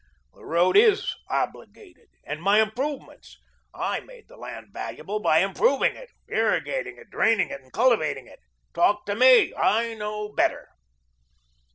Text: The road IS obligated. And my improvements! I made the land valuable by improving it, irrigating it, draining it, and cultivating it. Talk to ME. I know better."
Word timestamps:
The 0.33 0.43
road 0.43 0.75
IS 0.77 1.13
obligated. 1.29 2.09
And 2.23 2.41
my 2.41 2.59
improvements! 2.59 3.37
I 3.71 3.99
made 3.99 4.27
the 4.27 4.35
land 4.35 4.69
valuable 4.71 5.19
by 5.19 5.43
improving 5.43 5.95
it, 5.95 6.09
irrigating 6.27 6.97
it, 6.97 7.11
draining 7.11 7.49
it, 7.51 7.61
and 7.61 7.71
cultivating 7.71 8.25
it. 8.25 8.39
Talk 8.73 9.05
to 9.05 9.15
ME. 9.15 9.53
I 9.55 9.93
know 9.93 10.29
better." 10.33 10.69